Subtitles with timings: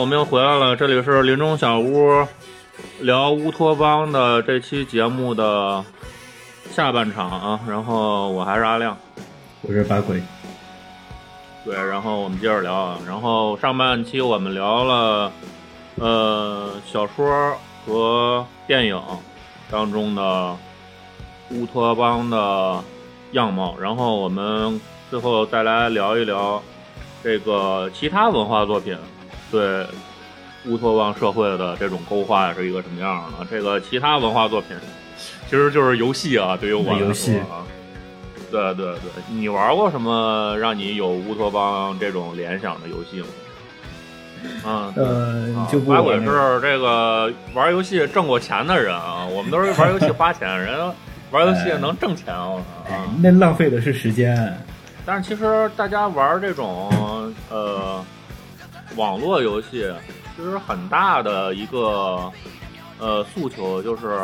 [0.00, 2.26] 我们又回来了，这里是林中小屋
[3.00, 5.84] 聊乌托邦的这期节目的
[6.70, 7.60] 下半场啊。
[7.68, 8.96] 然后我还是阿亮，
[9.60, 10.22] 我是八鬼。
[11.66, 12.98] 对，然后我们接着聊啊。
[13.06, 15.30] 然后上半期我们聊了
[15.96, 18.98] 呃小说和电影
[19.70, 20.56] 当中的
[21.50, 22.82] 乌托邦的
[23.32, 24.80] 样貌，然后我们
[25.10, 26.62] 最后再来聊一聊
[27.22, 28.96] 这个其他文化作品
[29.50, 29.86] 对
[30.66, 33.46] 乌托邦社会的这种勾画是一个什么样的。
[33.50, 34.76] 这个其他文化作品
[35.48, 37.66] 其实就是游戏啊，对于我来说游戏啊。
[38.50, 43.26] 对对对，你玩过什么让你有乌托邦这种联想的游戏吗？
[44.64, 50.78] 嗯，呃啊，就不八鬼玩那个是这个玩游戏挣过钱的人啊，我们都是玩游戏花钱，人
[51.30, 53.04] 玩游戏能挣钱，我操哎啊！
[53.22, 54.52] 那浪费的是时间。
[55.06, 56.90] 但是其实大家玩这种
[57.50, 58.04] 呃
[58.96, 59.92] 网络游戏，
[60.36, 62.30] 其实很大的一个
[62.98, 64.20] 呃诉求就是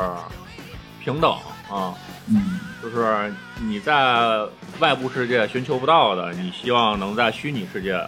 [1.02, 1.32] 平等
[1.70, 1.94] 啊，
[2.28, 4.44] 嗯，就是你在
[4.80, 7.98] 外部世界寻求不到的，你希望能在虚拟世界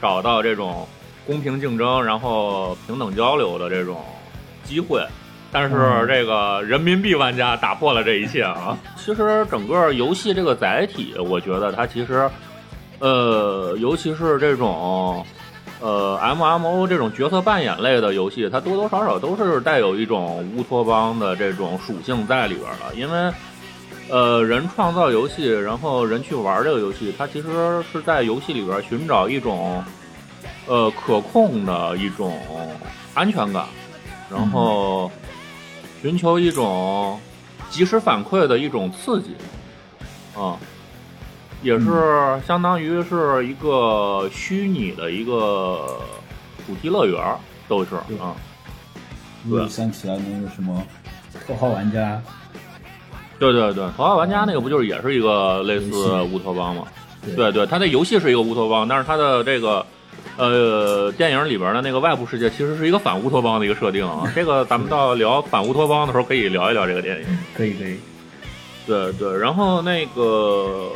[0.00, 0.86] 找到这种
[1.26, 4.04] 公平竞争，然后平等交流的这种
[4.64, 5.06] 机会。
[5.54, 8.74] 但是嗯这个人民币玩家打破了这一切啊！
[8.96, 12.26] 其实整个游戏这个载体，我觉得它其实，
[13.00, 15.22] 呃，尤其是这种
[15.82, 23.32] 呃 MMO 这种角色扮演类的游戏，它多多少少都是带有一种乌托邦的这种属性在里边的，因为
[24.08, 29.82] 呃，人创造游戏，然后人去玩这个游戏，它其实是在游戏里边寻找一种
[30.66, 32.38] 呃可控的一种
[33.14, 33.66] 安全感，
[34.30, 35.10] 然后
[36.00, 37.18] 寻求一种
[37.70, 39.34] 及时反馈的一种刺激，
[40.36, 40.58] 啊、
[41.62, 41.86] 也是
[42.46, 46.00] 相当于是一个虚拟的一个
[46.66, 48.34] 主题乐园儿，都是对啊。
[49.50, 50.84] 我又想起来那个什么
[51.46, 52.20] 头号玩家，
[53.38, 56.84] 对对对，头号玩家那个不就是也是一个类似乌托邦吗？
[57.24, 59.84] 对对对，它的游戏是一个乌托邦，但是它的这个
[60.36, 64.30] 呃电影里边的那个外部世界其实是一个反乌托邦的一个设定啊。
[64.34, 67.38] 这个咱们到聊反乌托邦的时候可以聊一聊这个电影。
[67.56, 67.98] 可以可以。
[68.86, 70.90] 对对，然后那个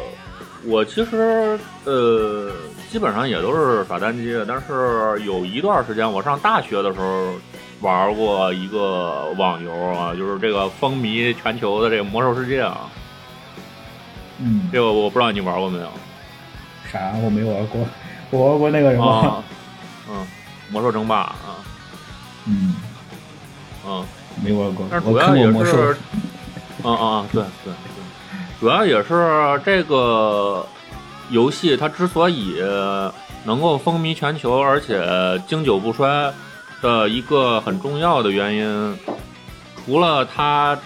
[0.66, 2.50] 我其实呃
[2.90, 7.32] 基本上也都是耍单机的，但是有一段时间我上大学的时候
[7.80, 12.88] 玩过一个网游啊，就是这个风靡全球的这个魔兽世界啊。
[14.38, 15.88] 嗯，这个我不知道你玩过没有
[16.92, 17.86] 啥我没玩过，
[18.30, 19.44] 我玩过那个什么，啊？
[20.10, 20.26] 嗯，
[20.70, 21.62] 魔兽争霸啊，
[22.46, 22.76] 嗯，
[23.86, 24.04] 嗯，
[24.44, 24.86] 没玩过。
[24.90, 25.96] 但是我主要也是，，
[26.82, 27.85] 啊啊啊，对对对，
[28.58, 30.66] 主要也是这个
[31.30, 32.62] 游戏它之所以
[33.44, 36.32] 能够风靡全球，而且经久不衰
[36.80, 38.98] 的一个很重要的原因，
[39.84, 40.78] 除了它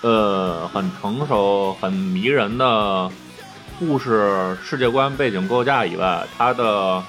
[0.00, 3.10] 呃很成熟、很迷人的
[3.78, 7.02] 故事世界观背景构架以外，它的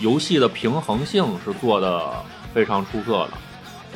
[0.00, 2.10] 游戏的平衡性是做的
[2.54, 3.30] 非常出色的。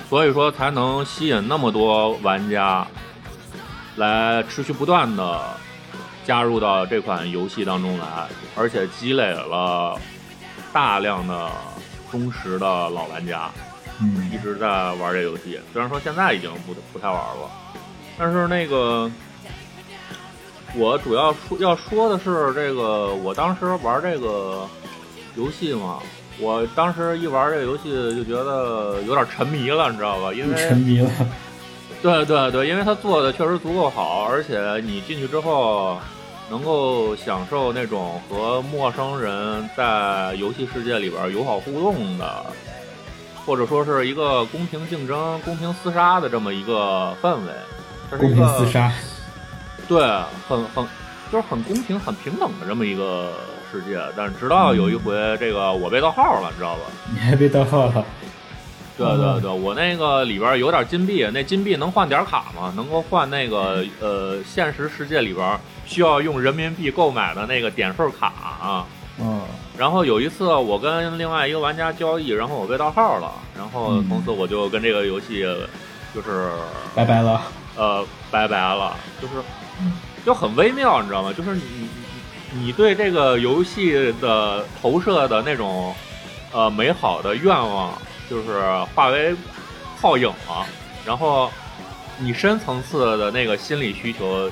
[0.09, 2.87] 所以说才能吸引那么多玩家
[3.97, 5.41] 来持续不断的
[6.25, 8.07] 加入到这款游戏当中来，
[8.55, 9.99] 而且积累了
[10.73, 11.51] 大量的
[12.11, 13.51] 忠实的老玩家，
[14.01, 15.59] 嗯一直在玩这游戏。
[15.73, 17.51] 虽然说现在已经不不太玩了，
[18.19, 19.11] 但是那个
[20.75, 24.69] 我主要说要说的是这个，我当时玩这个
[25.37, 25.99] 游戏嘛。
[26.41, 30.33] 我当时一玩这个游戏就觉得有点沉迷了，你知道吧？
[30.33, 31.11] 因为 沉迷了。
[32.03, 35.97] 对对对，因为他做的确实足够好，而且你进去之后
[36.51, 42.45] 能够享受那种和陌生人在游戏世界里边友好互动的，
[43.47, 47.53] 或者说是一个公平竞争、公平厮杀的这么一个氛围。
[48.11, 48.93] 这是公一个平厮杀，
[49.89, 50.03] 对，
[50.49, 50.85] 很很
[51.31, 53.33] 就是很公平、很平等的这么一个
[53.71, 53.99] 世界。
[54.17, 56.81] 但是直到有一回，这个我被盗号了，你知道吧？
[57.15, 58.05] 你还被盗号了？
[59.03, 62.73] 对对对，我那个里边有点金币，那金币能换点卡吗？
[62.77, 68.87] 能够换那个呃现实世界里边需要用人民币购买的那个点数卡啊。
[69.21, 69.43] 嗯，
[69.77, 75.47] 然后有一次我跟另外一个玩家交易，然后我被盗号了，然后嗯从此我就跟这个游戏
[76.15, 76.51] 就是
[76.95, 77.43] 拜拜了。
[77.75, 79.35] 呃拜拜了，就是
[80.27, 81.33] 就很微妙，你知道吗？
[81.33, 81.63] 就是你
[82.53, 85.95] 你你对这个游戏的投射的那种
[86.53, 87.93] 呃美好的愿望，
[88.33, 88.63] 就是
[88.95, 89.37] 化为
[90.01, 90.67] 泡影了，
[91.05, 91.53] 然后
[92.19, 94.51] 你深层次的那个心理需求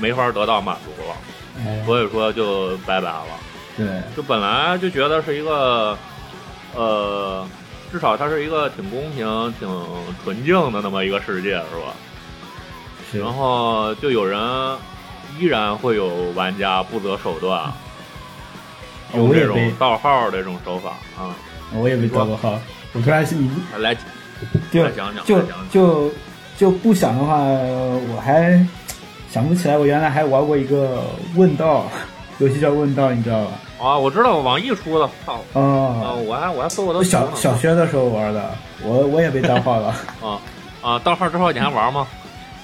[0.00, 1.16] 没法得到满足了，
[1.64, 3.26] 哎，所以说就拜拜了。
[3.76, 3.86] 对，
[4.16, 5.96] 就本来就觉得是一个
[6.74, 7.46] 呃，
[7.92, 9.68] 至少它是一个挺公平、挺
[10.24, 11.94] 纯净的那么一个世界，是吧？
[13.12, 14.40] 是然后就有人
[15.38, 17.72] 依然会有玩家不择手段，
[19.14, 21.32] 用这种盗号的这种手法啊，
[21.72, 22.58] 我也被盗过号，
[22.92, 23.96] 我突然是你来
[24.70, 25.40] 就来讲讲就
[25.70, 26.10] 就
[26.56, 28.64] 就不想的话，我还
[29.30, 31.02] 想不起来，我原来还玩过一个
[31.36, 31.86] 问道
[32.38, 33.52] 游戏叫问道，你知道吧？
[33.80, 38.50] 啊，我知道网易出的，操啊，哦，我还我还搜过他我小小学的时候玩的，
[38.82, 40.40] 我我也被盗号了， 啊
[40.82, 42.06] 啊，盗号之后你还玩吗？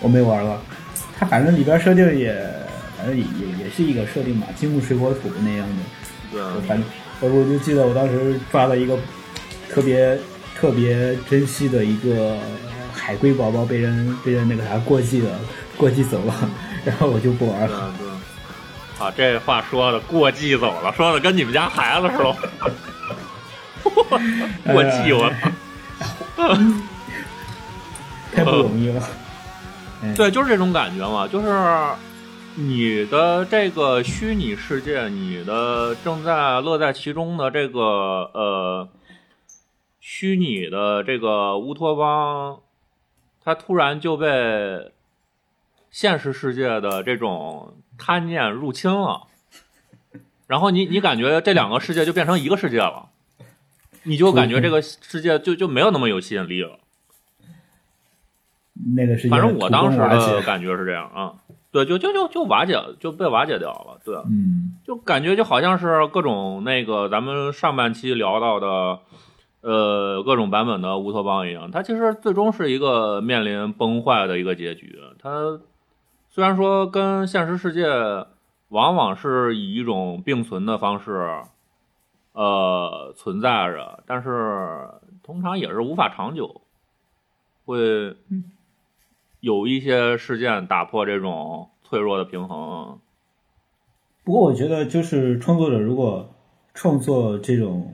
[0.00, 0.60] 我没玩了。
[1.18, 2.34] 它反正里边设定也，
[2.98, 5.76] 反正也也也是一个设定嘛，金木水火土那样的。
[6.32, 6.84] 对，我反正
[7.20, 8.98] 我我就记得我当时抓了一个
[9.68, 10.18] 特别
[10.54, 12.38] 特别珍惜的一个
[12.92, 15.38] 海龟宝宝，被人被人那个啥过继了，
[15.76, 16.34] 过继走了，
[16.84, 17.92] 然后我就不玩了。
[17.98, 18.06] 对。
[18.98, 22.34] 啊，这话说的过继走了，说的跟你们家孩子似的。
[24.72, 25.30] 过继我
[26.36, 26.48] 操！
[28.34, 29.02] 太不容易了。
[30.16, 31.46] 对，就是这种感觉嘛，就是
[32.54, 37.80] 你的这个虚拟世界，你的正在乐在其中的这个
[38.32, 38.88] 呃
[40.08, 42.60] 虚拟的这个乌托邦，
[43.42, 44.92] 它突然就被
[45.90, 49.26] 现实世界的这种贪念入侵了，
[50.46, 53.08] 然后你你感觉这两个世界就变成一个世界了，
[54.04, 56.78] 你就感觉这个世界就就没有那么有吸引力了。
[58.94, 61.34] 那个是反正我当时的感觉是这样啊，
[61.72, 69.00] 对，就就就就瓦解，就被瓦解掉了，对，嗯就感觉就好像是各种那个咱们上半期聊到的，
[69.66, 74.96] 呃，各种版本的乌托邦一样，它其实最终是一个面临崩坏的一个结局。
[75.18, 75.58] 它
[76.28, 77.88] 虽然说跟现实世界
[78.68, 81.42] 往往是以一种并存的方式，
[82.32, 84.88] 呃，存在着，但是
[85.24, 86.60] 通常也是无法长久，
[87.64, 88.14] 会
[89.40, 93.00] 有一些事件打破这种脆弱的平衡。
[94.22, 96.32] 不过我觉得，就是创作者如果
[96.72, 97.92] 创作这种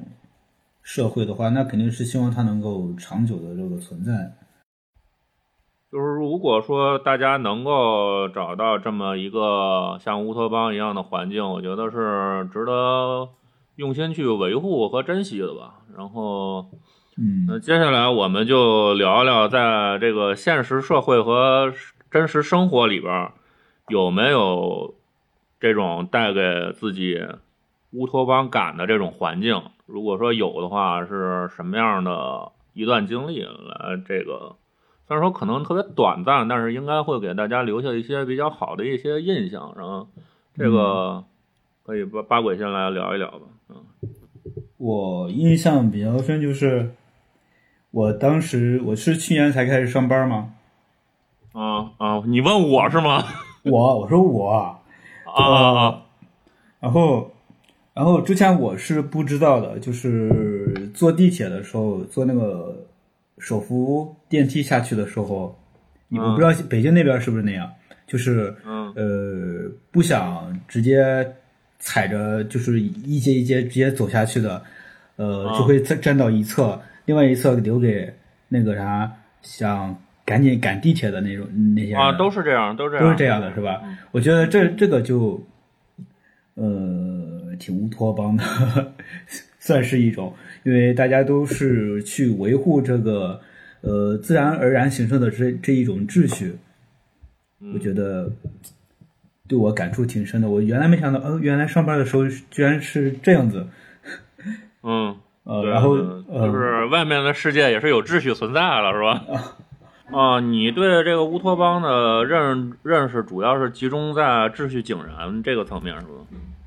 [0.82, 4.36] 社会的话，那肯定是希望它能够长久的这个存在。
[5.90, 13.28] 就是如果说大家能够找到这么一个像乌托邦一样的环境，我觉得是值得
[13.76, 15.80] 用心去维护和珍惜的吧。
[15.94, 16.66] 然后，
[17.18, 21.72] 嗯那接下来我们就聊一聊，在这个现实社会和
[22.10, 23.32] 真实生活里边儿，
[23.88, 24.94] 有没有
[25.60, 27.22] 这种带给自己
[27.90, 29.62] 乌托邦感的这种环境？
[29.92, 34.56] 如果说有的话，是什么样的一段经历来这个？
[35.06, 39.74] 虽然说可能特别短暂，但是应该会给大家留下一些比较好的一些印象。
[39.76, 40.08] 然后，
[40.56, 41.24] 这个
[41.84, 43.40] 可以八八鬼先来聊一聊吧。
[43.68, 43.76] 嗯
[44.78, 46.94] 我印象比较深就是，
[47.90, 50.54] 我当时我是去年才开始上班吗，
[51.52, 53.22] 啊啊，你问我是吗？
[53.64, 54.80] 我我说我，啊
[55.26, 56.02] 啊啊！
[56.80, 57.31] 然后
[57.94, 62.86] 然后之前我是不知道的，就是坐地铁的时候，坐那个
[63.38, 65.58] 手扶电梯下去的时候，
[66.08, 67.70] 你我不知道北京那边是不是那样，
[68.06, 68.82] 就是嗯。
[68.94, 71.26] 呃不想直接
[71.78, 74.62] 踩着就是一阶一阶直接走下去的，
[75.16, 78.12] 呃啊就会站站到一侧，另外一侧留给
[78.48, 82.00] 那个啥想赶紧赶地铁的那种那些人。
[82.00, 83.80] 啊，都是这样，都是这样，都是这样的，是吧？
[84.12, 85.42] 我觉得这这个就，
[86.54, 87.01] 呃，
[87.62, 88.44] 挺乌托邦的，
[89.60, 93.40] 算是一种，因为大家都是去维护这个
[93.82, 96.56] 呃自然而然形成的这这一种秩序，
[97.72, 98.32] 我觉得
[99.46, 100.50] 对我感触挺深的。
[100.50, 103.68] 我原来没想到，呃，原来上班的时候居然是这样子，
[104.82, 109.54] 嗯， 呃，然后就是外面的世界也是有秩序存在了，是吧？
[110.10, 116.12] 啊，你对这个乌托邦的认认识主要是集中在秩序井然这个层面，是吧？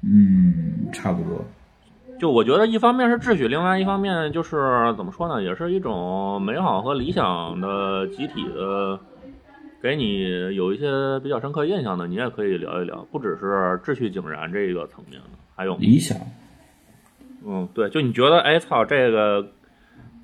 [0.08, 1.44] 嗯，差不多，
[2.20, 9.00] 就我觉得，一方面是秩序，另外一方面就是怎么说呢，也是一种美好和理想的集体的，
[9.82, 16.16] 给你有一些比较深刻印象的，你也可以聊一聊，不只是秩序井然这个层面的，还有理想，
[17.44, 19.48] 嗯，对，就你觉得，哎操，这个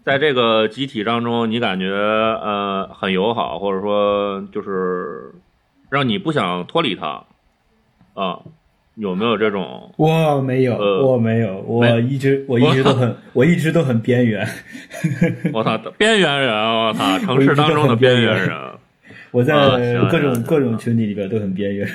[0.06, 5.34] 在这个集体当中，你感觉呃很友好，或者说就是
[5.90, 7.24] 让你不想脱离它
[8.14, 8.42] 啊？
[8.96, 9.94] 有没有这种？
[9.98, 14.48] 我没有，呃我没有，我一直我一直都很 我一直都很边缘。
[15.54, 18.50] 我操，边缘人，我操， 城市当中的边缘人。
[19.32, 19.56] 我在
[20.10, 21.88] 各种行各种群体里边都很边缘。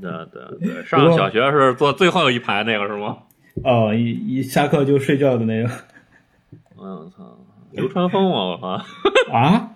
[0.00, 3.18] 对对对，上小学是坐最后一排那个是吗？
[3.62, 5.70] 哦，一一下课就睡觉的那个。
[6.74, 7.38] 我操，
[7.70, 8.84] 流川枫啊，我操！
[9.32, 9.70] 啊，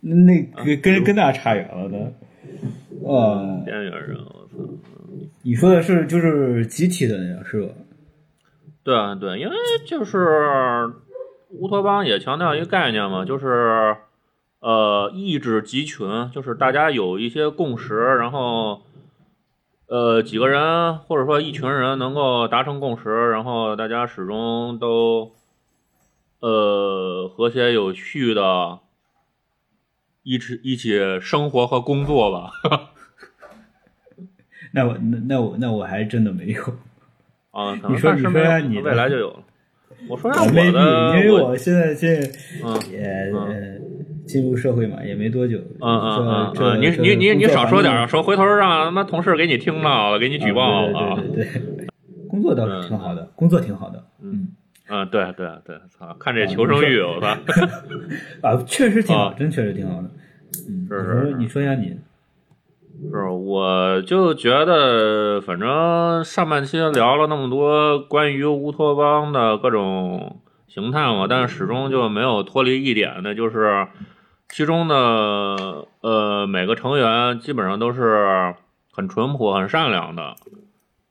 [0.00, 2.12] 那跟跟跟那差远了的。
[3.04, 4.58] 呃，边缘人，我操！
[5.44, 7.74] 你说的是就是集体的那个是吧？
[8.84, 9.56] 对啊，对，因为
[9.86, 10.92] 就是
[11.50, 13.96] 乌托邦也强调一个概念嘛，就是
[14.60, 18.82] 呃意志集群，就是大家有一些共识，然后
[19.86, 25.32] 呃几个人或者说一群人能够达成共识，然后大家始终都
[26.40, 28.78] 呃和谐有序的
[30.22, 32.50] 一起一起生活和工作吧。
[34.72, 36.62] 那我那那我那我还真的没有
[37.52, 37.74] 啊！
[37.88, 39.40] 你说你说你未来就有了。
[40.08, 42.28] 我说下我的，因为我现在现在
[42.64, 43.80] 嗯也
[44.26, 45.58] 进入社会嘛，也没多久。
[45.80, 51.16] 嗯嗯嗯嗯，你你你你少说点，说回头让他妈同事给你听到了，给你举报了。
[51.16, 51.86] 对对对，
[52.28, 54.02] 工作倒是挺好的，工作挺好的。
[54.22, 54.48] 嗯
[54.88, 57.28] 嗯，对对对，操，看这求生欲，我操！
[58.42, 60.10] 啊，确实挺好，真确实挺好的。
[60.68, 60.98] 嗯，是
[61.30, 61.96] 是，你说一下你。
[63.10, 73.86] 是，我就觉得，反正上半期聊了那么多关于乌托邦的各种形态嘛，但是始终就没有脱离一点的，就是
[74.48, 78.54] 其中的呃每个成员基本上都是
[78.92, 80.34] 很淳朴、很善良的，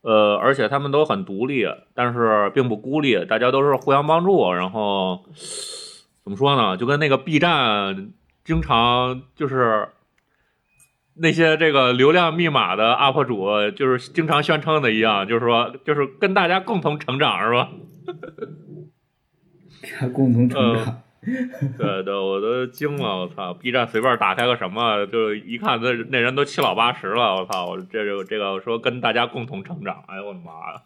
[0.02, 4.52] 呃，而且他们都很独立，但是并不孤立，大家都是互相帮助。
[4.52, 5.20] 然后
[6.24, 6.76] 怎么说呢？
[6.76, 8.12] 就跟那个 B 站
[8.44, 9.88] 经常就是。
[11.14, 17.68] 那些这个流量密码的 UP 主，就是经常宣称的一样，就是说，就是跟大家共同成长，是吧？
[20.14, 21.02] 共同成长。
[21.78, 27.66] 对对，我都惊了，我操！B 站随便打开个什么，就一看那那人都七老八十了，我操！
[27.66, 30.82] 我这就这个说跟大家共同成长，哎呦我的妈呀！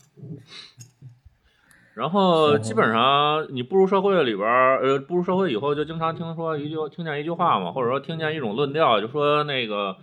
[1.95, 9.97] 然后基本上你步入社会里边呃，步入社会以后就经常听说一句，听见一句话嘛，或者说听见一种论调，就说那个。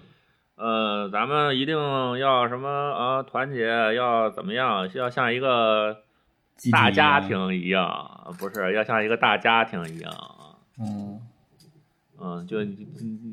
[0.55, 1.75] 呃，咱们一定
[2.19, 3.23] 要什么啊？
[3.23, 4.87] 团结，要怎么样？
[4.93, 5.97] 要像一个
[6.71, 10.13] 大家庭一样，不是要像一个大家庭一样
[10.79, 11.19] 嗯
[12.21, 12.59] 嗯，就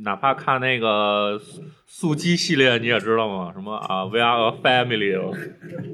[0.02, 1.38] 哪怕看那个
[1.86, 3.52] 速激系列，你也知道吗？
[3.52, 5.14] 什么啊，We are a family。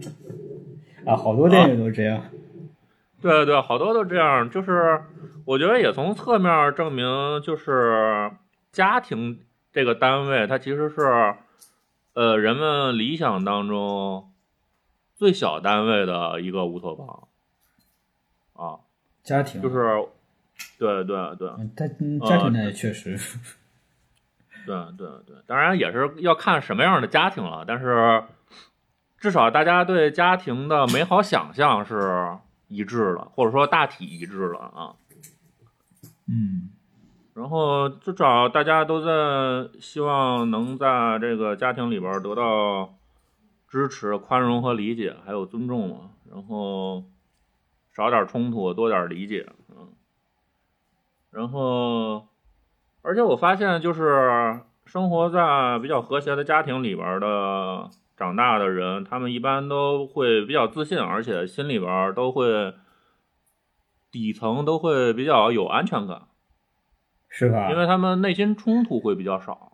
[1.04, 2.22] 啊，好多电影都这样。
[3.20, 4.48] 对对，好多都这样。
[4.48, 5.02] 就是
[5.44, 7.04] 我觉得也从侧面证明，
[7.42, 8.30] 就是
[8.70, 9.40] 家庭。
[9.76, 11.34] 这个单位它其实是，
[12.14, 14.32] 呃，人们理想当中
[15.16, 17.28] 最小单位的一个乌托邦，
[18.54, 18.80] 啊，
[19.22, 19.60] 家庭。
[19.60, 20.02] 就是，
[20.78, 21.94] 对对对，但。
[22.20, 23.18] 家庭那也确实，
[24.64, 28.24] 对对对，当然也是要看什么样的家庭了，但是
[29.18, 32.34] 至少大家对家庭的美好想象是
[32.68, 34.96] 一致的，或者说大体一致的啊，
[36.26, 36.70] 嗯。
[37.36, 42.94] 然后至少大家都在希望能在这个家庭里边得到
[43.68, 46.12] 支持、宽容和理解，还有尊重嘛。
[46.32, 47.04] 然后
[47.94, 49.88] 少点冲突，多点理解，嗯。
[51.30, 52.26] 然后，
[53.02, 62.72] 而且我发现，就是生活在比较和谐的家庭里边的长大的人，他们一般都会比较自信，而且心里边都会
[64.10, 66.22] 底层都会比较有安全感。
[67.38, 67.70] 是吧？
[67.70, 69.72] 因为他们内心冲突会比较少，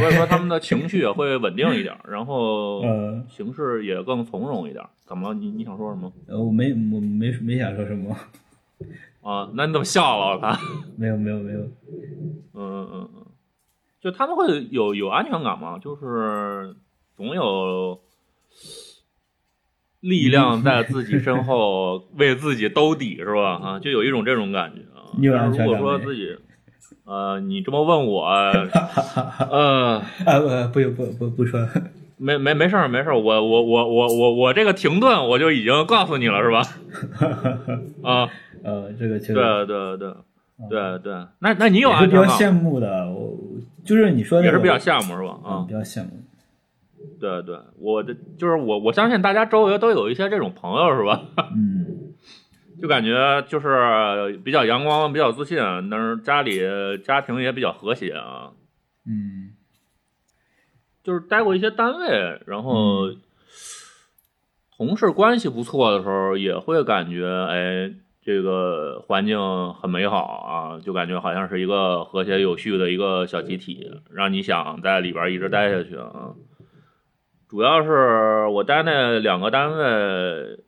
[0.00, 2.82] 所以说他们的情绪也会稳定一点， 然后
[3.28, 4.84] 形势也更从容一点。
[5.06, 5.34] 怎么了？
[5.34, 6.12] 你你想说什么？
[6.26, 8.16] 呃，我没我没没想说什么。
[9.22, 10.36] 啊，那你怎么笑了？
[10.36, 10.58] 我操！
[10.98, 11.60] 没有没有没有。
[11.60, 11.70] 嗯
[12.54, 13.26] 嗯嗯嗯，
[14.00, 15.78] 就他们会有有安全感吗？
[15.78, 16.74] 就是
[17.16, 18.00] 总有
[20.00, 23.54] 力量在自己身后为自己兜底，是吧？
[23.56, 25.10] 啊，就有一种这种感觉啊。
[25.50, 26.36] 如果说自己，
[27.04, 28.26] 呃，你这么问我，
[29.50, 30.38] 呃，啊
[30.72, 31.66] 不不不不不说，
[32.16, 36.62] 没没没事儿没事儿，我我我我我我这个停顿我就已经告诉你了是吧？
[38.02, 38.28] 啊
[38.62, 40.12] 呃，这个对对对
[40.68, 43.36] 对对，那那你有安全比较羡慕的，我
[43.84, 45.38] 就是你说的也是比较羡慕是吧？
[45.44, 46.10] 啊，比较羡慕。
[47.20, 51.22] 对对，我的就是我我相信大家周围都有一些这种朋友是吧？
[51.54, 52.14] 嗯。
[52.80, 55.58] 就感觉就是比较阳光，比较自信，
[55.90, 56.60] 但是家里
[57.02, 58.52] 家庭也比较和谐啊。
[59.04, 59.50] 嗯，
[61.02, 63.10] 就是待过一些单位，然后
[64.76, 67.90] 同事关系不错的时候，也会感觉哎，
[68.22, 76.27] 这个环境很美好啊，就感觉好像是一个和谐有序的一个小集体，让你想在里边一直待下去啊。
[77.48, 80.60] 主要是我待那两个单位。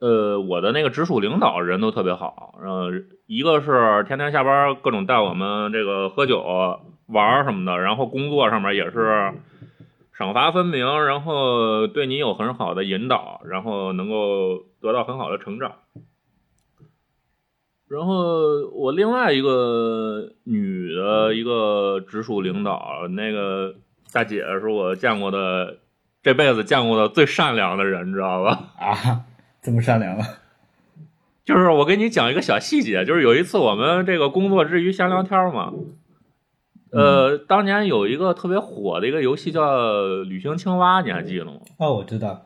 [0.00, 2.90] 呃，我的那个直属领导人都特别好，呃，
[3.26, 6.44] 一个是天天下班各种带我们这个喝酒
[7.06, 9.32] 玩什么的，然后工作上面也是
[10.12, 15.72] 赏罚分明，然后对你有很好的引导，然后能够得到很好的成长。
[17.88, 23.76] 然后我另外一个女的一个直属领导，那个
[24.14, 25.78] 大姐是我见过的
[26.22, 28.70] 这辈子见过的最善良的人，你知道吧？
[28.78, 29.24] 啊。
[29.60, 30.22] 这么善良了，
[31.42, 35.72] 就是我给你讲一个小细节，就是有一次我们这个工作之余闲聊天嘛，
[36.92, 39.62] 呃，当年有一个特别火的一个游戏叫
[40.24, 41.52] 《旅行青蛙》，你还记得吗？
[41.78, 42.42] 哦，我知道。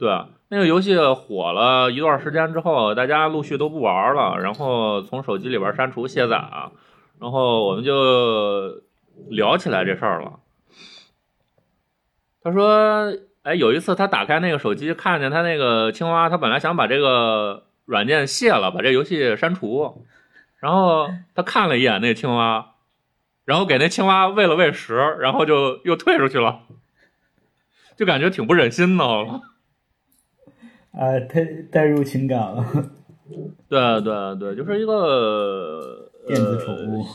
[0.00, 0.10] 对，
[0.48, 6.42] 那个游戏火了一段时间之后，大家陆续都不玩了，然后从手机里边删除卸载，
[7.20, 8.82] 然后我们就
[9.28, 10.39] 聊起来这事儿了。
[12.42, 13.16] 他说。
[13.42, 20.04] 哎，有一次他打开那个手机，看见他那个青蛙，他本来想把这个软件卸了，把这游戏删除，
[20.58, 22.74] 然后他看了一眼那青蛙，
[23.46, 26.60] 然后给那青蛙喂了喂食，然后就又退出去了，
[27.96, 29.04] 就感觉挺不忍心的。
[29.06, 29.40] 啊，
[31.26, 31.42] 太
[31.72, 32.66] 带入情感了。
[33.70, 37.06] 对对对，就是一个电子宠物。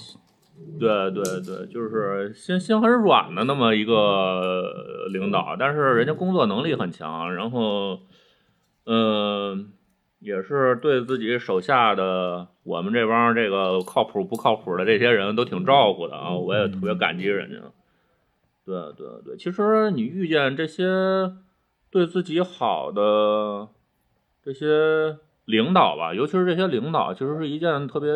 [0.80, 8.00] 对对对，就是心心很软的那么一个领导，但是人家工作能力很强，然后，
[8.86, 9.72] 嗯，
[10.20, 17.58] 也是对自己手下的我们这帮这个靠谱不靠谱的这些人都挺照顾的啊，我也特别感激人家。
[18.66, 21.32] 对对对，其实你遇见这些
[21.90, 23.70] 对自己好的
[24.44, 28.10] 这些领导吧，尤其是这些领导，其实是一件特别。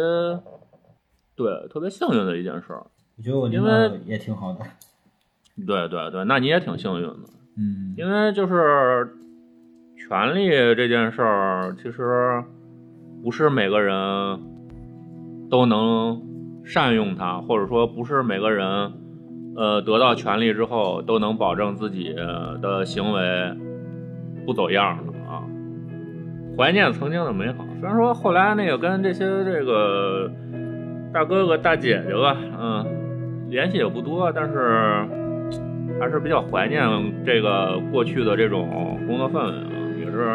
[1.39, 2.85] 对，特别幸运的一件事儿。
[3.17, 4.59] 我觉得我因为也挺好的。
[5.65, 7.15] 对对对，那你也挺幸运的。
[7.57, 9.07] 嗯，因为就是
[9.97, 12.43] 权力这件事儿，其实
[13.23, 13.95] 不是每个人
[15.49, 16.21] 都能
[16.65, 18.91] 善用它，或者说不是每个人
[19.55, 23.21] 呃得到权力之后都能保证自己的行为
[24.45, 25.47] 不走样的啊。
[26.57, 30.29] 怀念曾经的美好，虽然说后来那个跟这些这个。
[31.11, 32.85] 大哥哥、大姐姐吧，嗯，
[33.49, 35.05] 联系也不多，但是
[35.99, 36.81] 还是比较怀念
[37.25, 39.65] 这个过去的这种工作氛围啊，
[39.99, 40.27] 也是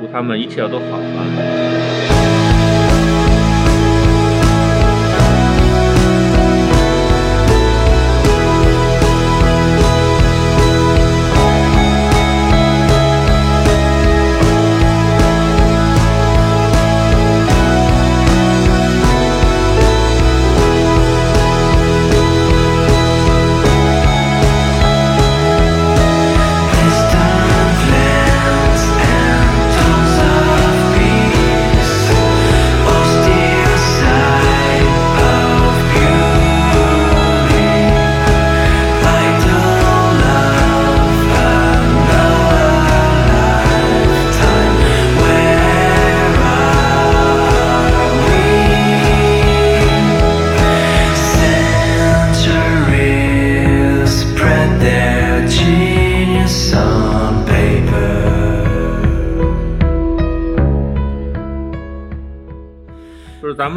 [0.00, 2.45] 祝他们一切都好吧。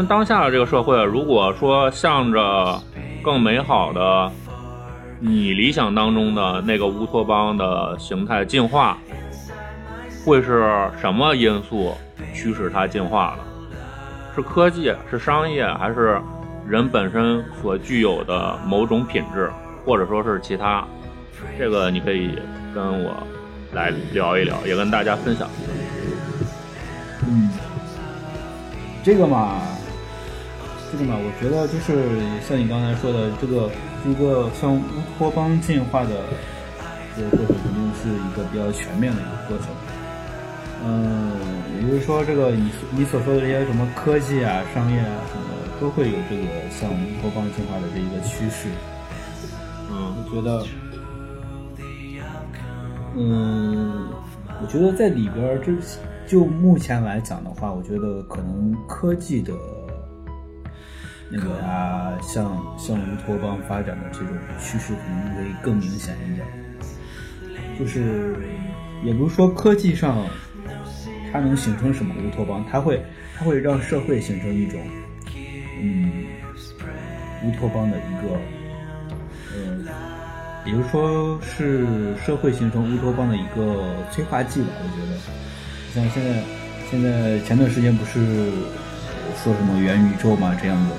[0.10, 2.82] 当下的这个社会，如果说向着
[3.22, 4.32] 更美好的
[5.20, 8.98] 你理想当中的那个乌托邦的形态进化，
[10.26, 11.94] 会是什么因素
[12.34, 13.44] 驱使它进化的？
[14.34, 16.20] 是科技，是商业，还是
[16.68, 19.52] 人本身所具有的某种品质，
[19.86, 20.84] 或者说是其他？
[21.60, 22.32] 这个你可以
[22.74, 23.14] 跟我
[23.74, 25.48] 来聊一聊，也跟大家分享。
[27.28, 27.48] 嗯。
[29.02, 29.62] 这个嘛，
[30.92, 33.70] 这个嘛，我觉得就是像你刚才说的，这个
[34.06, 34.82] 一个向乌
[35.18, 36.10] 托邦进化的
[37.16, 39.68] 这个过程，肯定是一个比较全面的一个过程。
[40.84, 41.32] 嗯，
[41.80, 48.70] 也就是说，这个你你所说的这些什么科技啊、商业啊什么的，都会有这个向乌托邦进化的这一个趋势。
[49.92, 50.66] 嗯，我觉得，
[53.16, 54.08] 嗯，
[54.62, 55.72] 我觉得在里边这。
[56.30, 59.52] 就目前来讲的话，我觉得可能科技的
[61.32, 62.46] 那个啊，向
[62.78, 66.46] 向乌托邦发展的这种趋势可能会更明显一点。
[67.78, 68.36] 就是
[69.04, 70.26] 也不是说科技上
[71.32, 73.02] 它能形成什么乌托邦，它会
[73.38, 74.82] 它会让社会形成一种
[75.82, 76.12] 嗯
[77.46, 78.36] 乌托邦的一个
[79.56, 79.78] 呃，
[80.66, 81.88] 也就说是
[82.18, 85.18] 社会形成乌托邦的一个催化剂吧，我觉得。
[85.94, 86.44] 像现在
[86.92, 88.20] 现在前段时间不是
[89.42, 90.96] 说什么元宇宙嘛这样的，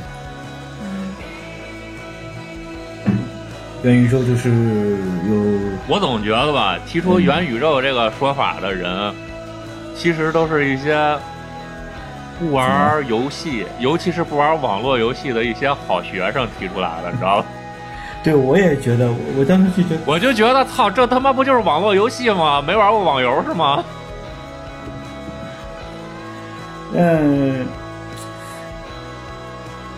[3.82, 5.36] 元宇宙就是有
[5.88, 9.12] 我总觉得吧，提出元宇宙这个说法的人，
[9.96, 11.16] 其实都是一些
[12.38, 17.46] 不玩游戏，尤其是不玩网络游戏的一些好学生提出来的，你知道吧？
[18.22, 22.60] 对，我也觉得，我当时就觉得，我就觉得，操，这他妈不就是网络游戏吗？
[22.60, 23.82] 没玩过网游是吗？
[26.92, 27.66] 嗯，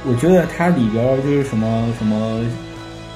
[0.04, 2.38] 我觉得它里边就是什么什么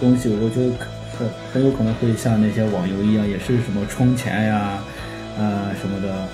[0.01, 0.73] 东西，我觉得
[1.19, 4.79] 很很有可能会像那些网游一样，也是什么充钱呀，
[5.39, 6.29] 啊什么的，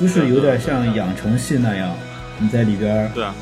[0.00, 1.94] 就是有点像养成系那样，
[2.38, 3.34] 你在里边，对啊，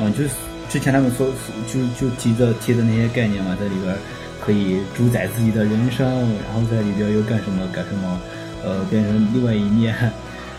[0.00, 0.30] 嗯，就是
[0.68, 1.26] 之前他们说
[1.66, 3.94] 就就提的提的那些概念嘛，在里边
[4.40, 8.20] 可以主宰自己的人生，然后在里边又干什么干什么，
[8.64, 9.94] 呃，变成另外一面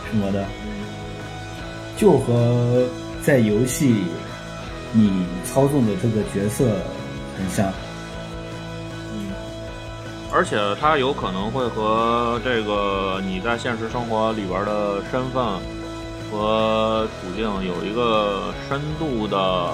[0.10, 0.46] 什么的。
[1.98, 2.84] 就和
[3.22, 4.04] 在游戏
[4.92, 6.66] 你操纵的这个角色
[7.38, 7.74] 很像，嗯，
[10.34, 15.44] 而且它有可能会和这个你在现实生活里边的身份
[16.32, 19.70] 和处境有一个深度的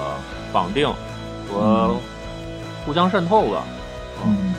[0.51, 0.87] 绑定
[1.47, 1.95] 和
[2.85, 3.61] 互相渗透的，
[4.25, 4.53] 嗯，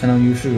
[0.00, 0.48] 相当于是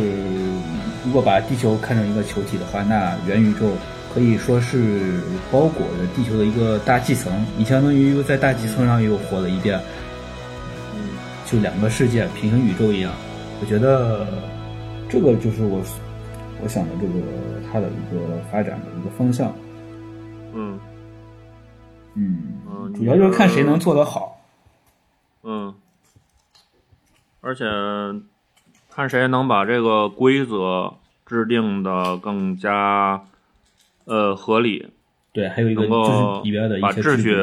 [1.05, 3.71] 如果把地球看成一个球体的话，那元宇宙。
[4.15, 5.21] 可以说是
[5.53, 9.79] 包裹着地球的一个大气层，你相当于又在大气层上又活了一遍，
[10.95, 11.11] 嗯，
[11.45, 13.13] 就两个世界平行宇宙一样。
[13.61, 14.27] 我觉得
[15.09, 15.83] 这个就是我
[16.63, 17.15] 我想的这个
[17.71, 19.55] 它的一个发展的一个方向。
[20.55, 20.79] 嗯
[22.15, 24.41] 嗯，主要就是看谁能做得好。
[25.43, 25.75] 嗯，
[27.41, 27.65] 而且
[28.91, 33.25] 看谁能把这个规则制定的更加。
[34.09, 34.89] 呃，合理，
[35.33, 37.35] 对，还有一个就是里边的把秩序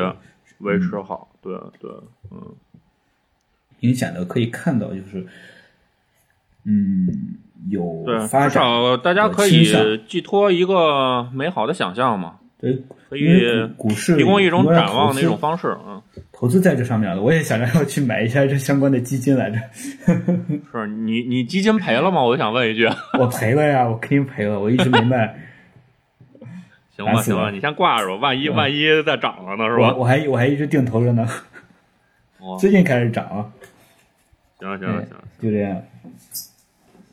[0.60, 1.92] 维持好，对对，
[2.32, 2.56] 嗯，
[3.82, 5.28] 明显的可以看到，就是，
[6.64, 7.36] 嗯，
[7.70, 9.66] 有发展，至少大家可以
[10.08, 12.78] 寄托一个美好的想象嘛，对，
[13.10, 13.42] 可以
[13.78, 19.58] 股市提供一种展望的一种方式，嗯，投资在这上面了，我也想着要去买一下这相关的基金来着，
[20.72, 22.22] 是你你基金赔了吗？
[22.24, 22.88] 我就想问一句，
[23.20, 25.36] 我赔了呀，我肯定赔了，我一直没卖。
[26.96, 29.96] 行吧，行吧，你先挂着吧，万一万一再涨了呢，是吧？
[29.98, 31.28] 我还我还一直定投着呢，
[32.60, 33.52] 最近开始涨了。
[34.60, 35.08] 行行行，
[35.42, 35.82] 就这样。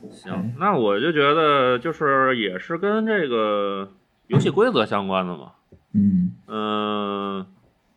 [0.09, 3.91] 行，那我就觉得就是也是跟这个
[4.27, 5.51] 游戏规则相关的嘛。
[5.93, 7.45] 嗯嗯，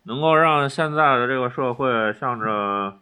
[0.02, 2.98] 能够让现在的这个社会向着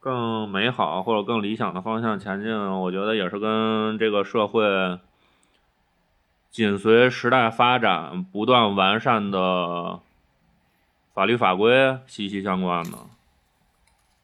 [0.00, 4.98] 更美好或者更理想的方向前进，我觉得也是跟这个社会。
[6.50, 10.00] 紧随时代发展，不断完善的
[11.14, 12.98] 法律法规息息相关的。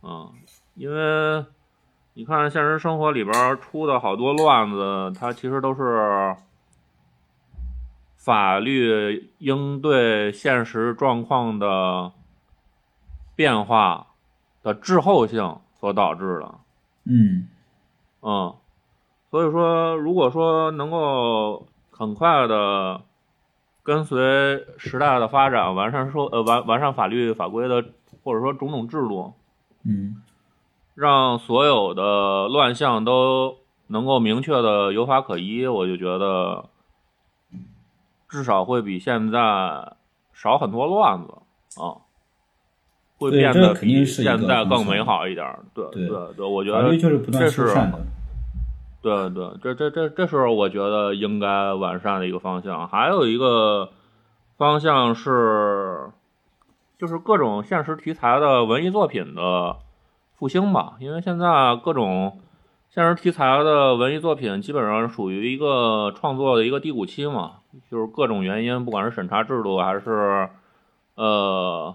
[0.02, 0.32] 嗯，
[0.74, 1.44] 因为
[2.18, 6.34] 你看现实生活里边出的好多乱子，它其实都是
[8.16, 12.10] 法律应对现实状况的
[13.34, 14.06] 变化
[14.62, 16.54] 的滞后性所导致的。
[17.04, 17.48] 嗯
[18.22, 18.54] 嗯，
[19.30, 21.66] 所以说，如果说能够。
[21.98, 23.00] 很快的，
[23.82, 24.18] 跟随
[24.76, 27.82] 时代的发展，完善说呃完完善法律法规的，
[28.22, 29.32] 或者说种种制度，
[29.82, 30.20] 嗯，
[30.96, 36.64] 让所有的乱象都能够明确的有法可依，我就觉得
[38.28, 39.92] 至少会比现在
[40.32, 41.34] 少很多乱子
[41.80, 42.00] 啊，
[43.18, 45.46] 会变得比现在更美好一点。
[45.74, 46.96] 对对对，我觉得
[47.30, 47.72] 这是。
[49.02, 52.88] 对对，这这这这是我觉得应该完善的一个方向。
[52.88, 53.90] 还有一个
[54.56, 56.10] 方向是，
[56.98, 59.76] 就是各种现实题材的文艺作品的
[60.38, 60.94] 复兴吧。
[61.00, 62.38] 因为现在各种
[62.90, 67.54] 现实题材的文艺作品基本上属于一个创作的一个低谷期嘛，
[67.90, 70.48] 就是各种原因，不管是审查制度还是
[71.14, 71.94] 呃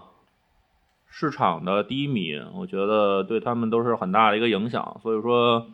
[1.08, 4.98] 市场的低迷，我觉得对他们都是很大的一个影响。
[5.02, 5.66] 所以说。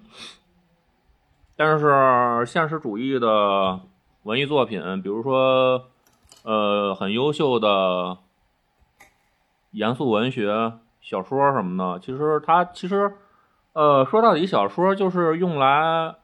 [1.60, 3.80] 但是现实主义的
[4.22, 5.86] 文艺作品，比如说，
[6.44, 8.18] 呃，很优秀的
[9.72, 10.74] 严肃文学
[11.08, 13.10] 小说什么的，其实它其实，
[13.72, 16.14] 呃，说到底，小说就是用来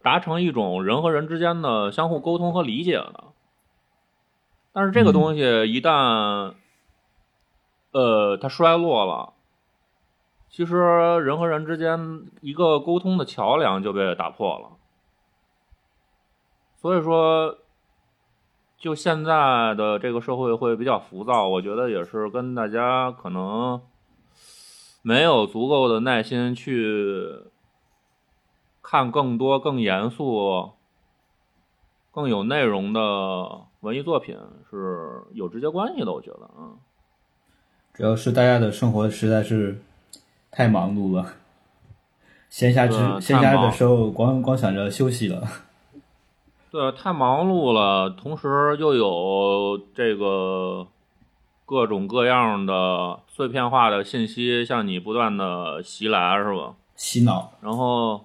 [0.00, 3.24] 达成一种人和人之间的相互沟通和理解的。
[4.72, 6.54] 但是这个东西一旦，
[7.90, 9.32] 呃，它衰落了，
[10.48, 10.76] 其实
[11.18, 14.68] 人和人之间一个沟通的桥梁就被打破了。
[16.76, 17.58] 所以说，
[18.76, 23.82] 就现在的这个社会会比较浮躁，我觉得也是跟大家可能
[25.02, 27.42] 没有足够的耐心去
[28.82, 30.70] 看更多、更严肃、
[32.10, 34.36] 更有内容的文艺作品
[34.70, 36.12] 是有直接关系的。
[36.12, 36.76] 我觉得，嗯，
[37.94, 39.80] 主要是大家的生活实在是
[40.50, 41.34] 太忙碌了，
[42.50, 45.46] 闲暇之闲暇的时候光光想着休息了。
[46.70, 50.86] 对，太忙碌了，同时又有这个
[51.68, 56.74] 各种各样的碎片化的信息向你不断的袭来，是吧？
[56.96, 57.52] 洗脑。
[57.60, 58.24] 然后，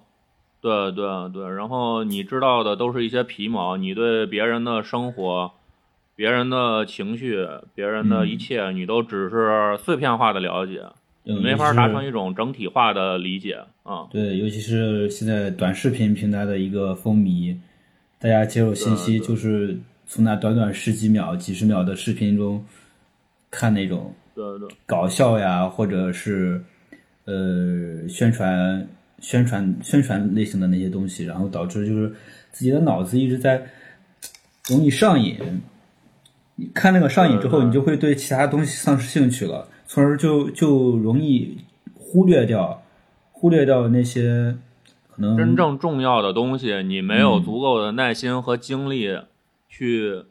[0.62, 5.52] 对对对，然后你知道的都是一些皮毛，你对别人的生活、
[6.16, 10.82] 别人的情绪、别人的一切，你都只是碎片化的了解，
[11.24, 14.08] 没法达成一种整体化的理解啊。
[14.10, 17.54] 对，尤其是现在短视频平台的一个风靡。
[18.18, 22.64] 大家接受信息就是从那短短十几秒、几十秒的视频中
[23.54, 24.12] 看那种
[24.84, 26.60] 搞笑呀，或者是
[27.24, 28.84] 呃宣传、
[29.20, 32.12] 宣传、宣传类型的那些东西，然后导致就是
[32.50, 33.64] 自己的脑子一直在
[34.68, 35.38] 容易上瘾。
[36.56, 41.58] 你看那个上瘾之后，你就会对其他东西丧失兴趣了，从而就就容易
[41.96, 42.82] 忽略掉
[43.30, 44.56] 忽略掉那些
[45.14, 45.36] 可能。
[45.36, 49.16] 真正重要的东西，你没有足够的耐心和精力
[49.68, 50.24] 去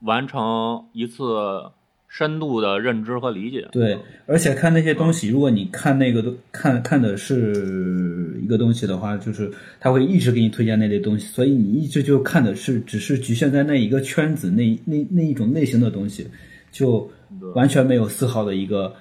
[0.00, 1.70] 完成一次
[2.08, 3.68] 深度的认知和理解。
[3.72, 16.28] 对，而且看那些东西，如果你看那个都看看的是一个东西的话，就是他会一直给你推荐那类东西，所以你一直就看的是只是局限在那一个圈子那那那一种类型的东西，
[16.72, 17.10] 就
[17.54, 18.94] 完全没有丝毫的一个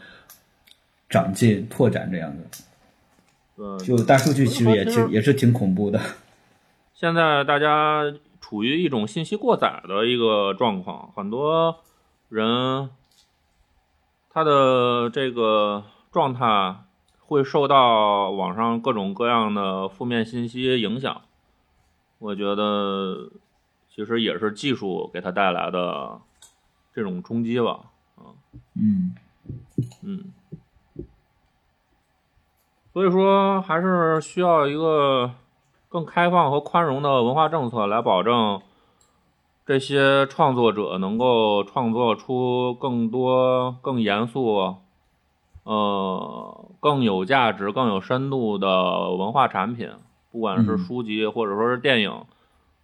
[1.09, 2.43] 长进拓展这样的。
[3.85, 6.01] 就大数据其实也其实也是挺恐怖的。
[6.93, 8.03] 现在大家
[8.41, 11.77] 处于一种信息过载的一个状况，很多
[12.29, 12.89] 人
[14.29, 16.75] 他的这个状态
[17.19, 21.21] 会受到网上各种各样的负面信息影响。
[22.19, 23.29] 我觉得
[23.89, 26.19] 其实也是技术给他带来的
[26.93, 27.81] 这种冲击吧。
[28.75, 29.15] 嗯
[30.03, 30.33] 嗯。
[32.93, 35.31] 所以说，还是需要一个
[35.89, 38.61] 更开放和宽容的文化政策，来保证
[39.65, 44.75] 这些创作者能够创作出更多、更严肃、
[45.63, 49.89] 呃更有价值、更有深度的文化产品，
[50.31, 52.25] 不管是书籍或者说是电影，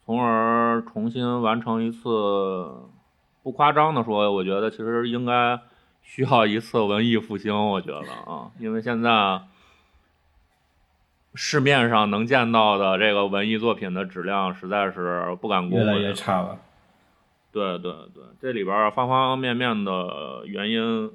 [0.06, 2.72] 从而重新完成一次。
[3.44, 5.60] 不夸张的说，我觉得其实应该
[6.02, 7.56] 需要一次文艺复兴。
[7.56, 9.42] 我觉得啊，因为现在。
[11.34, 16.58] 市面上能见到的这个文艺作品的质量实在是不敢恭维，越来越差了。
[17.52, 21.12] 对对对，这里边方方面面的原因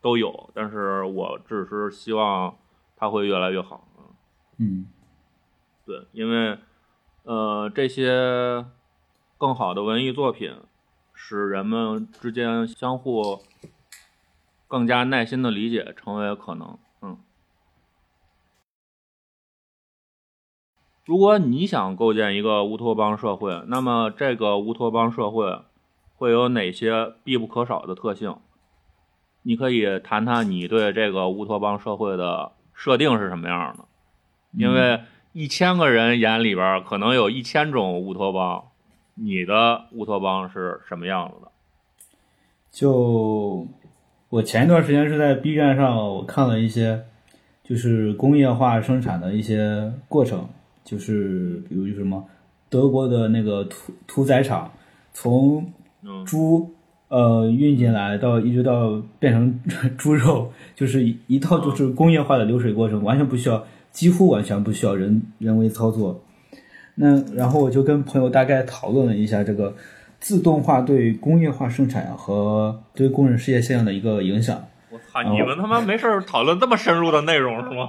[0.00, 2.56] 都有，但是我只是希望
[2.96, 3.86] 它会越来越好。
[4.58, 4.86] 嗯，
[5.86, 6.58] 对，因为
[7.22, 8.64] 呃，这些
[9.36, 10.56] 更好的文艺作品
[11.14, 13.40] 使人们之间相互
[14.66, 16.76] 更加耐心的理解成为可能。
[21.08, 25.58] 如果你想构建一个乌托邦社会，那么这个乌托邦社会
[26.14, 28.36] 会有哪些必不可少的特性？
[29.40, 33.86] 你可以谈谈你对这个乌托邦社会的设定是什么样的？
[34.52, 35.00] 因为
[35.32, 38.64] 一千个人眼里边可能有一千种乌托邦，
[39.14, 41.50] 你的乌托邦是什么样子的？
[42.70, 43.66] 就
[44.28, 47.06] 我前一段时间是在 B 站上，我看了一些
[47.64, 50.46] 就是工业化生产的一些过程。
[50.88, 52.24] 就是比如什么
[52.70, 54.70] 德国的那个屠屠宰场，
[55.12, 55.70] 从
[56.24, 56.72] 猪
[57.08, 59.60] 呃运进来到一直到变成
[59.98, 66.24] 猪 肉，就是一套就是工业化的流水过程，完全不需要，几乎完全不需要人人为操作。
[66.94, 69.76] 那然后我就跟朋友大概讨论了一下这个
[70.18, 74.64] 自动化对工业化生产和对工人失业现象的一个影响。
[74.90, 77.88] 我操，你们他妈没事讨论这么深入的内容是吗？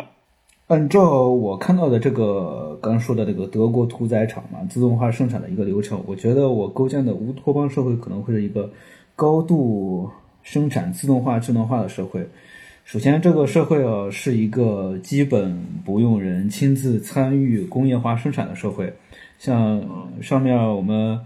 [0.69, 8.71] 按照我看到的这个刚说的这个德国屠宰场嘛，自动化生产的一个流程，我觉得我构建的乌托邦社会可能会是一个
[9.15, 10.08] 高度
[10.43, 12.23] 生产自动化、智能化的社会。
[12.86, 18.93] 首先，这个社会啊是一个基本不用人亲自参与工业化生产的社会，
[19.39, 19.84] 像
[20.21, 21.19] 上面我们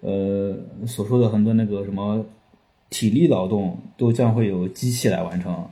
[0.00, 2.24] 呃所说的很多那个什么
[2.88, 5.62] 体力劳动，都将会有机器来完成。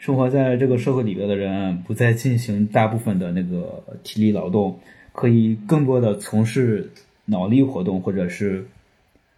[0.00, 4.80] 生活在这个社会里边的人，不再进行大部分的那个体力劳动，
[5.12, 6.90] 可以更多的从事
[7.26, 8.66] 脑力活动或者是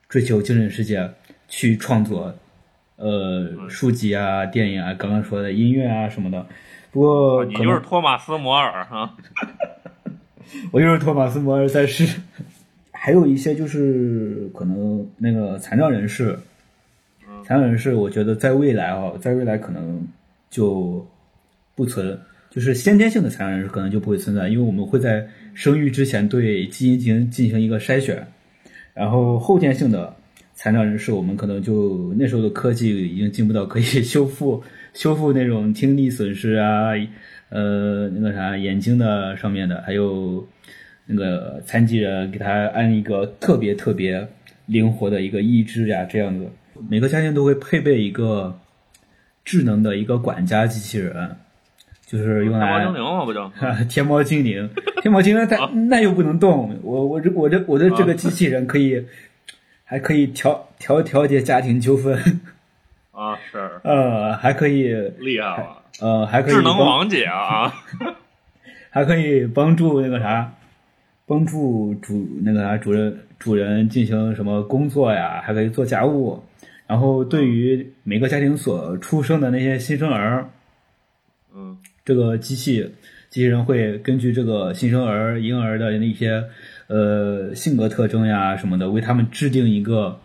[0.09, 1.11] 追求精神世界
[1.49, 2.33] 去创作，
[2.95, 6.47] 呃，书籍啊、电影啊，刚刚说的音乐啊什么的。
[6.93, 9.17] 不过你就是托马斯·摩尔哈，
[10.71, 12.21] 我就是托马斯·摩尔在世。
[12.93, 16.39] 还有一些就是可能那个残障人士，
[17.45, 20.07] 残障人士，我觉得在未来啊，在未来可能
[20.53, 21.05] 就
[21.75, 22.17] 不存，
[22.51, 28.25] 就是先天性的残障人士可能就不会存在，因为我们会在生育之前对基因进行进行一个筛选，
[28.93, 30.15] 然后后天性的
[30.55, 34.63] 残障人士，我们可能就那时候的科技已经进步到可以 修复
[34.93, 36.91] 修复那种听力损失啊，
[37.49, 40.47] 呃，那个啥眼睛的上面的，还有。
[41.05, 44.27] 那个残疾人给他安一个特别特别
[44.67, 46.49] 灵活的一个义肢呀，这样子，
[46.89, 48.57] 每个家庭都会配备一个
[49.45, 51.37] 智能的一个管家机器人，
[52.07, 53.53] 就是用来天猫精灵嘛不就？
[53.89, 54.71] 天猫精灵，
[55.03, 59.07] 天猫精灵它那又不能动，我我这我这我的这个机器人可以
[59.85, 62.41] 还可以调调调节家庭纠纷
[63.13, 67.73] 啊，是呃还可以厉害了，呃还可以智能王姐啊，
[68.91, 70.53] 还可以帮助那个啥。
[71.25, 75.41] 帮助主那个啥主人主人进行什么工作呀？
[75.43, 76.43] 还可以做家务。
[76.87, 80.51] 然后对于每个家庭所出生的那些新生儿，
[81.55, 82.83] 嗯，这个机器
[83.31, 86.45] 机器人会根据这个新生儿婴儿的那些
[86.89, 90.19] 呃性格特征呀什么的，为他们制定一个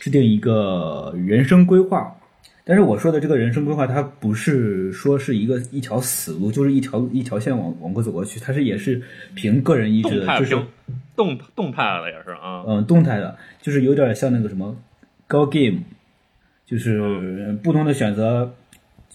[0.00, 2.16] 制定一个人生规划。
[2.64, 9.02] 但是我说的这个人生规划，它不是说是一个一条死路，就是一条一条线往往过走过去，它是也是
[9.34, 10.56] 凭个人意志的，就是
[11.16, 14.76] 动动态的也是啊，嗯，动态的，就是有点像那个什么
[15.26, 15.78] 高 game，
[16.66, 18.54] 就是不同的选择，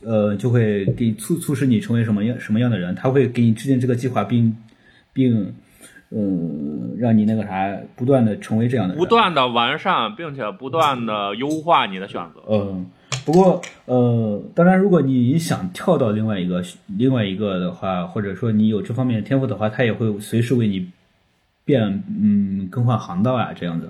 [0.04, 4.56] 呃，就会给促促使你成为什么样什么样的人，他会给你制定这个计划，并
[5.14, 5.54] 并
[6.10, 12.86] 嗯，让你那个啥，不断的成为这样的，不断的完善，并且不断的优化你的选择，嗯。
[13.26, 20.90] 不过，呃，当然，如果你想跳到另外一个另外一个的话，或者说你有这方面天赋的话，他也会随时为你
[21.66, 23.90] 变，嗯，更换航道啊，这样子。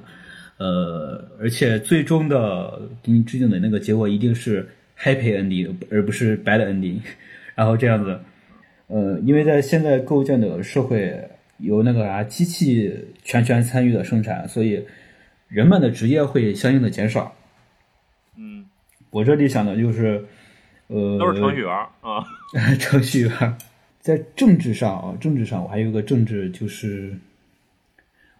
[0.57, 4.67] 呃，而且最终的给你制定的那个结果一定是
[4.99, 6.99] happy ending，而不是 bad ending。
[7.55, 8.19] 然后这样子，
[8.87, 12.93] 呃，因为在现在构建的社会由那个啥机器
[13.23, 14.83] 全权参与的生产，所以
[15.47, 17.33] 人们的职业会相应的减少。
[18.35, 18.65] 嗯
[19.09, 20.23] 我这里想的就是，
[20.87, 22.23] 呃，都是程序员啊，
[22.77, 23.57] 程序员。
[23.99, 27.17] 在政治上啊，政治上我还有个政治，就是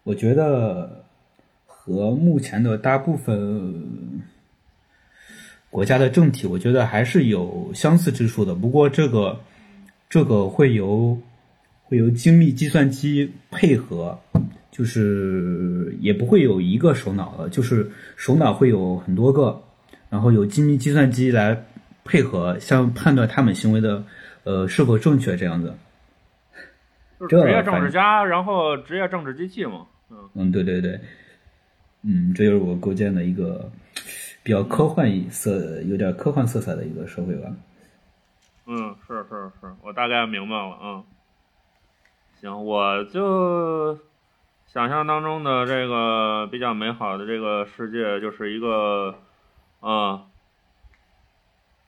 [0.04, 1.04] 我觉得
[1.88, 4.22] 和目前的大部分
[5.70, 8.54] 国家的政体，我觉得还是有相似之处的。
[8.54, 9.40] 不过这个
[10.10, 11.18] 这个会由
[11.84, 14.20] 会由精密计算机配合，
[14.70, 19.64] 就是也不会有一个首脑了，就是首脑会有很多个。
[20.10, 21.66] 然后有精密计算机来
[22.04, 24.04] 配合，像判断他们行为的
[24.44, 25.74] 呃是否正确这样子。
[27.30, 29.86] 职业政治家，然后职业政治机器嘛。
[30.10, 31.00] 嗯嗯，对对对，
[32.04, 33.70] 嗯，这就是我构建的一个
[34.44, 37.50] 比较科幻色、有点科幻色彩的一个社会吧。
[38.66, 40.78] 嗯，是是是，我大概明白了。
[40.82, 41.04] 嗯，
[42.42, 43.98] 行，我就
[44.66, 49.16] 想象当中的这个比较美好的这个世界，就是一个。
[49.80, 50.26] 啊，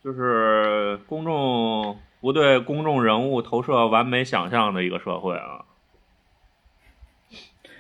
[0.04, 5.66] 就是公众不对公众人物投射完美想象的一个社会啊！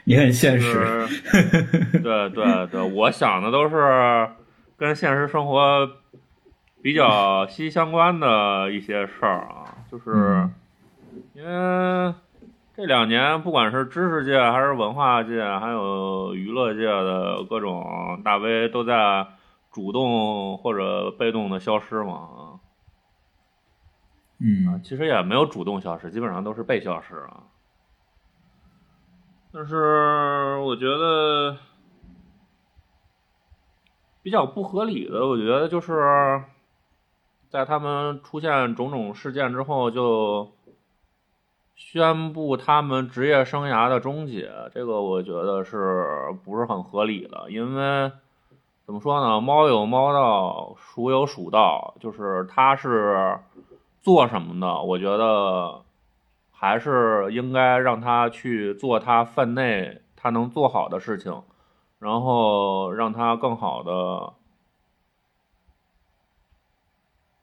[0.09, 1.07] 你很现实，
[2.01, 4.27] 对对对，我想的都是
[4.75, 5.87] 跟现实生活
[6.81, 10.49] 比较息息相关的一些事儿啊，就是
[11.35, 12.13] 因为
[12.75, 19.27] 这两年不管是知识界还是文化界，还有娱乐界的各种大 V 都在。
[19.71, 22.59] 主动或者被动的消失嘛？
[24.39, 27.43] 嗯，其实也没有主动消失，基本上都是被消失啊。
[29.51, 31.57] 但是我觉得
[34.21, 36.41] 比较不合理的，我觉得就是
[37.49, 40.51] 在他们出现种种事件之后，就
[41.75, 47.49] 宣布他们职业生涯的终结，这个我觉得是不是很合理的？
[47.49, 48.11] 因为。
[48.85, 49.39] 怎么说呢？
[49.39, 53.37] 猫有猫道，鼠有鼠道，就是他是
[54.01, 55.83] 做什么的，我觉得
[56.59, 61.41] 还是应该让他去做他分内他能做好的事情，
[61.99, 64.33] 然后让他更好的，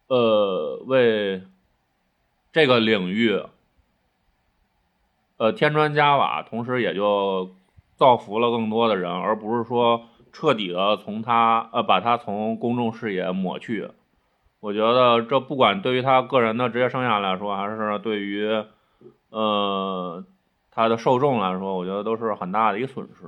[0.08, 1.42] 呃，为
[2.52, 3.42] 这个领域，
[5.38, 7.56] 呃，添砖加瓦，同时也就
[7.96, 10.04] 造福了更多的人，而不是说。
[10.32, 13.88] 彻底的从他呃把他从公众视野抹去。
[14.60, 18.62] 我觉得这不管对于他个人的职业生涯来说，还是对于
[19.30, 20.24] 呃
[20.70, 23.26] 他的受众来说，我觉得都是很大的一个损失。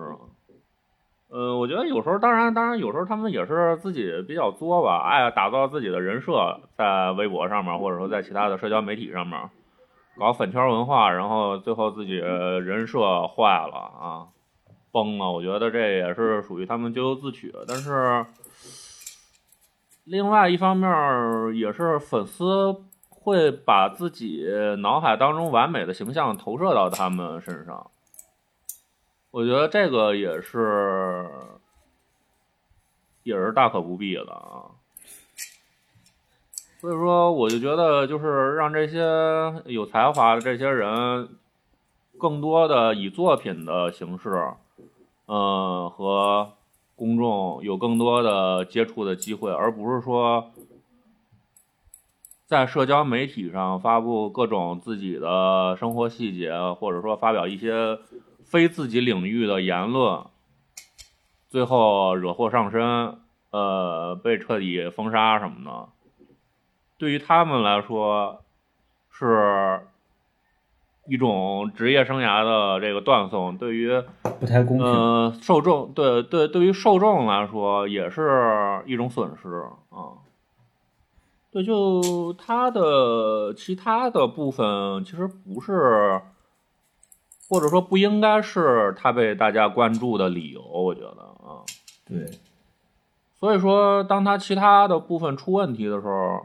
[1.30, 9.38] 呃，我觉得有时候，当然，当然有时候他们也是自己比较作吧，爱打造自己的人设，在微博上面，或者说在其他的社交媒体上面，
[10.18, 14.26] 搞粉圈文化，然后最后自己人设坏了啊，
[14.90, 15.30] 崩了。
[15.30, 17.54] 我觉得这也是属于他们咎由自取。
[17.66, 18.24] 但是，
[20.04, 22.74] 另外一方面也是粉丝
[23.20, 24.46] 会把自己
[24.78, 27.90] 脑海当中完美的形象投射到他们身上。
[29.30, 31.28] 我觉得这个也是，
[33.22, 34.72] 也是大可不必的啊。
[36.80, 39.00] 所以说，我就觉得，就是让这些
[39.66, 41.28] 有才华的这些人，
[42.16, 44.52] 更多的以作品的形式，
[45.26, 46.52] 嗯，和
[46.94, 50.50] 公众有更多的接触的机会，而不是说
[52.48, 58.00] 在社交媒体上发布各种自己的生活细节，或者说发表一些。
[58.50, 60.24] 非自己领域的言论，
[61.50, 63.18] 最后惹祸上身，
[63.50, 65.88] 呃，被彻底封杀什么的，
[66.96, 68.42] 对于他们来说，
[69.10, 69.82] 是
[71.06, 73.58] 一种职业生涯的这个断送。
[73.58, 74.02] 对于
[74.40, 80.24] 不太公平，呃，受众对对，对于受众来说也是一种损失啊。
[81.50, 86.20] 对，就他的其他的部分其实不是。
[87.50, 91.64] 或者说不应该是他被大家关注的理由，我觉得啊，
[92.06, 92.30] 对，
[93.40, 96.44] 所以说当他其他的部分出问题的时候，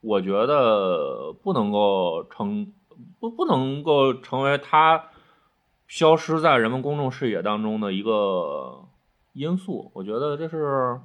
[0.00, 2.72] 我觉得不能够成
[3.18, 5.06] 不不能够成为他
[5.88, 8.84] 消失在人们公众视野当中的一个
[9.32, 11.00] 因素，我觉得这是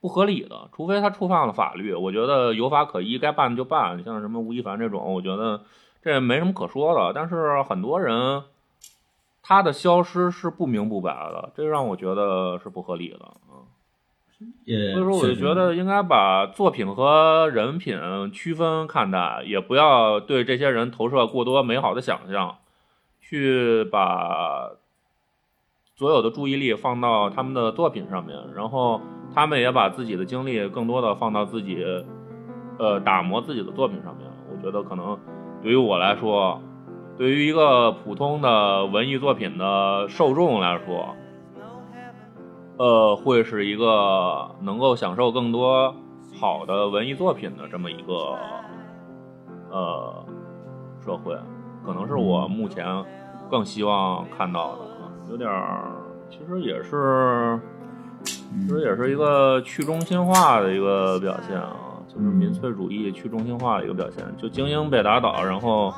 [0.00, 5.62] 不合理的，除非他触犯了法律，我觉得有法可依，该办的就办，像什么吴亦凡这种，我觉得。
[6.02, 8.42] 这没什么可说的，但是很多人
[9.42, 13.68] 他的消失是不明不白的，这让我觉得是不合理的啊。
[14.38, 18.00] 所以说，我就觉得应该把作品和人品
[18.32, 22.56] 区分看待，也不要对这些人投射过多美好的想象，
[23.20, 24.70] 去把
[26.00, 28.98] 所有的注意力放到他们的作品上面，然后
[29.34, 31.84] 他们也把自己的精力更多的放到自己
[32.78, 34.26] 呃打磨自己的作品上面。
[34.50, 35.18] 我觉得可能。
[35.62, 36.58] 对于我来说，
[37.18, 41.14] 对于一个普通的文艺作品的受众来说，
[42.78, 45.94] 呃，会是一个能够享受更多
[46.40, 48.38] 好的文艺作品的这么一个
[49.70, 50.24] 呃
[51.04, 51.36] 社会，
[51.84, 52.86] 可能是我目前
[53.50, 54.89] 更希望看到的。
[55.30, 55.92] 有点儿，
[56.28, 57.58] 其实也是，
[58.24, 61.76] 其实也是一个去中心化的一个表现啊。
[62.12, 65.94] 就是民粹主义去中心化的一个表现，就精英被打倒，然后，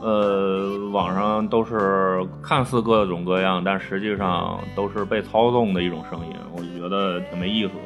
[0.00, 7.80] 呃，网上都是看似各种各样，但实际上都是被操纵的一种声音，我就觉得挺没意思的。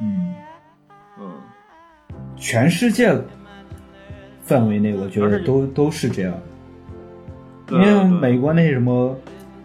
[0.00, 0.34] 嗯
[1.18, 1.32] 嗯，
[2.36, 3.12] 全世界
[4.44, 6.32] 范围内，我觉得都都是这样，
[7.70, 9.16] 因为美国那些什么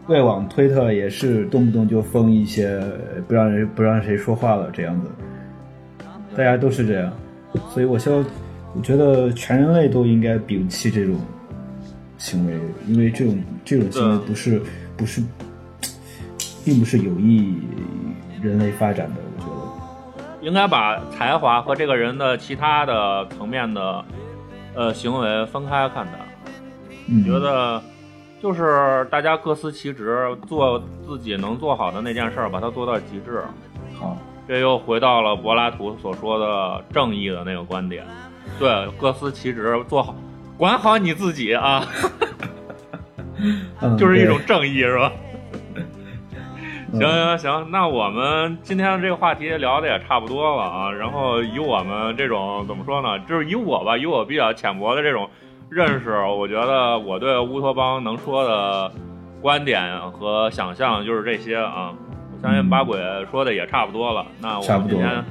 [0.07, 2.77] 外网、推特也是动不动就封一些，
[3.27, 5.09] 不让人不让谁说话了这样子。
[6.35, 7.13] 大家都是这样，
[7.69, 8.25] 所以我希望，
[8.75, 11.15] 我觉得全人类都应该摒弃这种
[12.17, 12.53] 行为，
[12.87, 14.61] 因为这种这种行为不是
[14.97, 15.21] 不是，
[16.65, 17.55] 并不是有益
[18.41, 19.15] 人类发展的。
[19.37, 24.03] 我觉得应该把才华和这个人的其他的层面的
[24.73, 26.13] 呃行为分开看待。
[27.05, 27.81] 你觉得
[28.43, 30.77] 就是大家各司其职，做
[31.07, 33.41] 自己能做好的那件事儿，把它做到极致。
[33.97, 34.17] 好。
[34.45, 38.05] 这又回到了柏拉图所说的正义的那个观点，
[38.59, 40.13] 对，各司其职，做好，
[40.57, 41.85] 管好你自己啊，
[43.97, 45.09] 就是一种正义，是吧？
[46.91, 50.91] 行行行，那我们今天的这个话题聊的也差不多了啊。
[50.91, 55.29] 然后以我们这种怎么说呢，就是以我吧，以我比较浅薄的这种
[55.73, 58.91] 认识，我觉得我对乌托邦能说的
[59.41, 61.93] 观点和想象就是这些啊。
[62.31, 62.99] 我相信八鬼
[63.31, 65.23] 说的也差不多了，那我们今天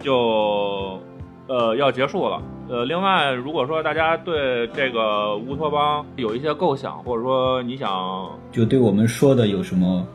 [0.00, 1.00] 就
[1.48, 2.40] 呃要结束了。
[2.68, 10.06] 呃，另外，如果说大家对这个乌托邦有一些构想，或者说你想就对我们说的有什么，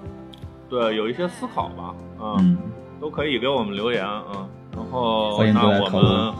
[0.69, 2.57] 对，有一些思考吧，嗯，
[2.99, 6.33] 都可以给我们留言，嗯，然后欢迎过来讨论。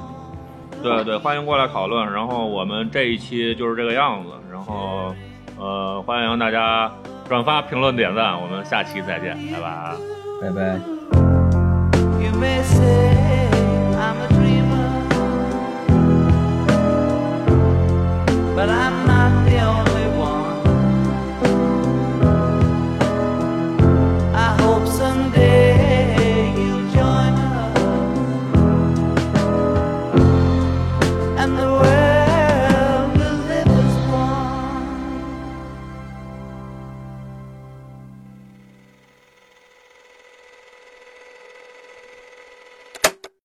[0.81, 2.11] 对对，欢迎过来讨论。
[2.11, 4.29] 然后我们这一期就是这个样子。
[4.51, 5.13] 然后，
[5.59, 6.91] 呃，欢迎大家
[7.27, 8.39] 转发、评论、点赞。
[8.41, 9.95] 我们下期再见，拜拜，
[10.41, 10.79] 拜拜。